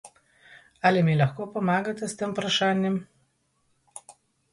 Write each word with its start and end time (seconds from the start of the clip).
Ali 0.89 1.03
mi 1.09 1.17
lahko 1.19 1.45
pomagate 1.57 2.09
s 2.13 2.17
tem 2.21 2.33
vprašanjem? 2.39 2.95